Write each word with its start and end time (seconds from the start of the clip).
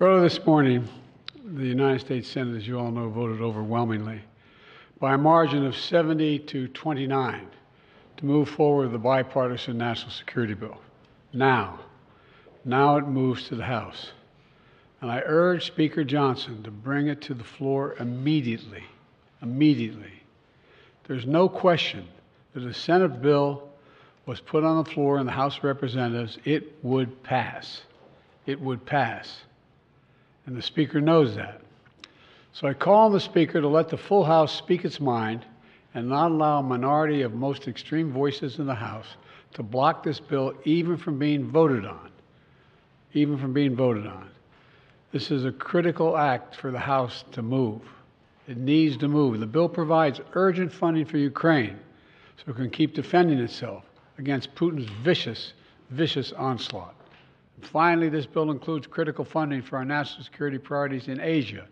Earlier 0.00 0.22
this 0.22 0.46
morning, 0.46 0.86
the 1.44 1.66
United 1.66 1.98
States 1.98 2.28
Senate, 2.28 2.56
as 2.56 2.68
you 2.68 2.78
all 2.78 2.92
know, 2.92 3.08
voted 3.08 3.40
overwhelmingly 3.40 4.20
by 5.00 5.14
a 5.14 5.18
margin 5.18 5.66
of 5.66 5.76
70 5.76 6.38
to 6.38 6.68
29 6.68 7.48
to 8.18 8.24
move 8.24 8.48
forward 8.48 8.92
the 8.92 8.98
bipartisan 8.98 9.76
national 9.76 10.12
security 10.12 10.54
bill. 10.54 10.80
Now, 11.32 11.80
now 12.64 12.96
it 12.98 13.08
moves 13.08 13.48
to 13.48 13.56
the 13.56 13.64
House. 13.64 14.12
And 15.00 15.10
I 15.10 15.20
urge 15.26 15.66
Speaker 15.66 16.04
Johnson 16.04 16.62
to 16.62 16.70
bring 16.70 17.08
it 17.08 17.20
to 17.22 17.34
the 17.34 17.42
floor 17.42 17.96
immediately. 17.98 18.84
Immediately. 19.42 20.22
There's 21.08 21.26
no 21.26 21.48
question 21.48 22.06
that 22.54 22.60
the 22.60 22.72
Senate 22.72 23.20
bill 23.20 23.68
was 24.26 24.38
put 24.38 24.62
on 24.62 24.84
the 24.84 24.90
floor 24.90 25.18
in 25.18 25.26
the 25.26 25.32
House 25.32 25.58
of 25.58 25.64
Representatives, 25.64 26.38
it 26.44 26.72
would 26.84 27.20
pass. 27.24 27.82
It 28.46 28.60
would 28.60 28.86
pass. 28.86 29.40
And 30.48 30.56
the 30.56 30.62
Speaker 30.62 30.98
knows 30.98 31.36
that. 31.36 31.60
So 32.54 32.68
I 32.68 32.72
call 32.72 33.04
on 33.04 33.12
the 33.12 33.20
Speaker 33.20 33.60
to 33.60 33.68
let 33.68 33.90
the 33.90 33.98
full 33.98 34.24
House 34.24 34.56
speak 34.56 34.82
its 34.86 34.98
mind 34.98 35.44
and 35.92 36.08
not 36.08 36.30
allow 36.30 36.60
a 36.60 36.62
minority 36.62 37.20
of 37.20 37.34
most 37.34 37.68
extreme 37.68 38.10
voices 38.10 38.58
in 38.58 38.64
the 38.64 38.74
House 38.74 39.04
to 39.52 39.62
block 39.62 40.02
this 40.02 40.20
bill 40.20 40.54
even 40.64 40.96
from 40.96 41.18
being 41.18 41.50
voted 41.50 41.84
on. 41.84 42.10
Even 43.12 43.36
from 43.36 43.52
being 43.52 43.76
voted 43.76 44.06
on. 44.06 44.30
This 45.12 45.30
is 45.30 45.44
a 45.44 45.52
critical 45.52 46.16
act 46.16 46.56
for 46.56 46.70
the 46.70 46.78
House 46.78 47.24
to 47.32 47.42
move. 47.42 47.82
It 48.46 48.56
needs 48.56 48.96
to 48.96 49.08
move. 49.08 49.38
The 49.40 49.46
bill 49.46 49.68
provides 49.68 50.18
urgent 50.32 50.72
funding 50.72 51.04
for 51.04 51.18
Ukraine 51.18 51.78
so 52.38 52.52
it 52.52 52.56
can 52.56 52.70
keep 52.70 52.94
defending 52.94 53.38
itself 53.38 53.84
against 54.16 54.54
Putin's 54.54 54.88
vicious, 55.04 55.52
vicious 55.90 56.32
onslaught. 56.32 56.97
Finally, 57.62 58.08
this 58.08 58.26
bill 58.26 58.50
includes 58.50 58.86
critical 58.86 59.24
funding 59.24 59.62
for 59.62 59.76
our 59.76 59.84
national 59.84 60.24
security 60.24 60.58
priorities 60.58 61.08
in 61.08 61.20
Asia. 61.20 61.66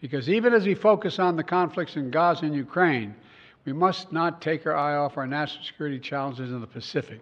Because 0.00 0.28
even 0.30 0.54
as 0.54 0.64
we 0.64 0.74
focus 0.74 1.18
on 1.18 1.36
the 1.36 1.44
conflicts 1.44 1.96
in 1.96 2.10
Gaza 2.10 2.46
and 2.46 2.54
Ukraine, 2.54 3.14
we 3.66 3.72
must 3.72 4.12
not 4.12 4.40
take 4.40 4.66
our 4.66 4.74
eye 4.74 4.96
off 4.96 5.18
our 5.18 5.26
national 5.26 5.64
security 5.64 5.98
challenges 5.98 6.50
in 6.50 6.60
the 6.60 6.66
Pacific. 6.66 7.20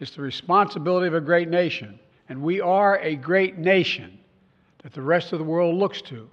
It's 0.00 0.10
the 0.10 0.22
responsibility 0.22 1.06
of 1.06 1.14
a 1.14 1.20
great 1.20 1.48
nation, 1.48 1.98
and 2.28 2.42
we 2.42 2.60
are 2.60 2.98
a 2.98 3.14
great 3.14 3.58
nation 3.58 4.18
that 4.82 4.92
the 4.92 5.02
rest 5.02 5.32
of 5.32 5.38
the 5.38 5.44
world 5.44 5.76
looks 5.76 6.02
to. 6.02 6.28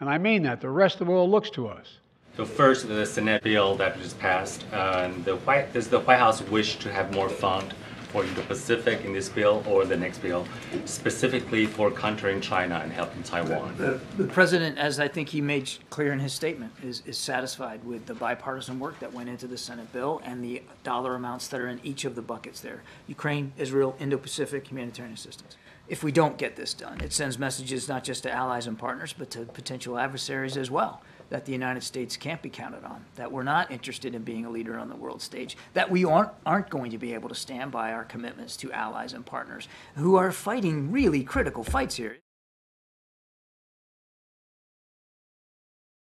And 0.00 0.10
I 0.10 0.18
mean 0.18 0.42
that, 0.42 0.60
the 0.60 0.68
rest 0.68 1.00
of 1.00 1.06
the 1.06 1.12
world 1.12 1.30
looks 1.30 1.50
to 1.50 1.68
us. 1.68 1.98
So 2.36 2.44
first, 2.44 2.86
the 2.86 3.04
Senate 3.04 3.42
bill 3.42 3.74
that 3.76 3.98
just 4.00 4.18
passed, 4.20 4.64
uh, 4.72 5.10
the 5.24 5.36
White, 5.36 5.72
does 5.72 5.88
the 5.88 5.98
White 6.00 6.18
House 6.18 6.40
wish 6.42 6.76
to 6.76 6.92
have 6.92 7.12
more 7.12 7.28
fund 7.28 7.74
for 8.08 8.24
the 8.24 8.42
Pacific 8.42 9.04
in 9.04 9.12
this 9.12 9.28
bill 9.28 9.62
or 9.66 9.84
the 9.84 9.96
next 9.96 10.18
bill, 10.18 10.46
specifically 10.84 11.66
for 11.66 11.90
countering 11.90 12.40
China 12.40 12.80
and 12.82 12.92
helping 12.92 13.22
Taiwan? 13.22 13.76
The, 13.76 14.00
the 14.16 14.26
president, 14.26 14.78
as 14.78 14.98
I 14.98 15.08
think 15.08 15.28
he 15.28 15.40
made 15.40 15.70
clear 15.90 16.12
in 16.12 16.18
his 16.18 16.32
statement, 16.32 16.72
is, 16.82 17.02
is 17.06 17.18
satisfied 17.18 17.84
with 17.84 18.06
the 18.06 18.14
bipartisan 18.14 18.78
work 18.78 18.98
that 19.00 19.12
went 19.12 19.28
into 19.28 19.46
the 19.46 19.58
Senate 19.58 19.92
bill 19.92 20.20
and 20.24 20.42
the 20.42 20.62
dollar 20.82 21.14
amounts 21.14 21.48
that 21.48 21.60
are 21.60 21.68
in 21.68 21.80
each 21.82 22.04
of 22.04 22.14
the 22.14 22.22
buckets 22.22 22.60
there. 22.60 22.82
Ukraine, 23.06 23.52
Israel, 23.56 23.96
Indo-Pacific 23.98 24.68
humanitarian 24.68 25.14
assistance. 25.14 25.56
If 25.88 26.04
we 26.04 26.12
don't 26.12 26.36
get 26.36 26.56
this 26.56 26.74
done, 26.74 27.00
it 27.00 27.12
sends 27.12 27.38
messages 27.38 27.88
not 27.88 28.04
just 28.04 28.22
to 28.24 28.30
allies 28.30 28.66
and 28.66 28.78
partners, 28.78 29.14
but 29.16 29.30
to 29.30 29.46
potential 29.46 29.98
adversaries 29.98 30.56
as 30.56 30.70
well 30.70 31.02
that 31.30 31.44
the 31.44 31.52
United 31.52 31.82
States 31.82 32.16
can't 32.16 32.42
be 32.42 32.50
counted 32.50 32.84
on, 32.84 33.04
that 33.16 33.30
we're 33.30 33.42
not 33.42 33.70
interested 33.70 34.14
in 34.14 34.22
being 34.22 34.44
a 34.44 34.50
leader 34.50 34.78
on 34.78 34.88
the 34.88 34.96
world 34.96 35.22
stage, 35.22 35.56
that 35.74 35.90
we 35.90 36.04
aren't, 36.04 36.30
aren't 36.46 36.70
going 36.70 36.90
to 36.90 36.98
be 36.98 37.14
able 37.14 37.28
to 37.28 37.34
stand 37.34 37.70
by 37.70 37.92
our 37.92 38.04
commitments 38.04 38.56
to 38.56 38.72
allies 38.72 39.12
and 39.12 39.24
partners 39.26 39.68
who 39.96 40.16
are 40.16 40.32
fighting 40.32 40.90
really 40.90 41.22
critical 41.22 41.64
fights 41.64 41.96
here. 41.96 42.18